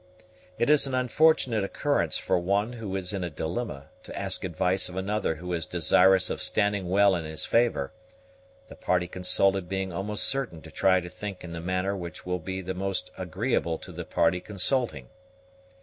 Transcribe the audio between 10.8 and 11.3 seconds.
to